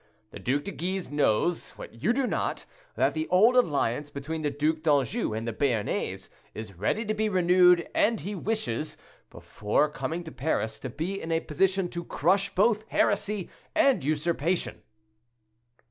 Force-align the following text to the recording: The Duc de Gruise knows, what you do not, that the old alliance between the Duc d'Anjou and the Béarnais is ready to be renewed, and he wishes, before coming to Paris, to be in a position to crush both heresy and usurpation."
The 0.31 0.39
Duc 0.39 0.63
de 0.63 0.71
Gruise 0.71 1.11
knows, 1.11 1.69
what 1.77 2.01
you 2.01 2.11
do 2.11 2.25
not, 2.25 2.65
that 2.95 3.13
the 3.13 3.27
old 3.27 3.55
alliance 3.55 4.09
between 4.09 4.41
the 4.41 4.49
Duc 4.49 4.81
d'Anjou 4.81 5.35
and 5.35 5.47
the 5.47 5.53
Béarnais 5.53 6.27
is 6.55 6.73
ready 6.73 7.05
to 7.05 7.13
be 7.13 7.29
renewed, 7.29 7.87
and 7.93 8.19
he 8.21 8.33
wishes, 8.33 8.97
before 9.29 9.89
coming 9.91 10.23
to 10.23 10.31
Paris, 10.31 10.79
to 10.79 10.89
be 10.89 11.21
in 11.21 11.31
a 11.31 11.39
position 11.39 11.87
to 11.89 12.03
crush 12.03 12.49
both 12.55 12.83
heresy 12.89 13.51
and 13.75 14.03
usurpation." 14.03 14.81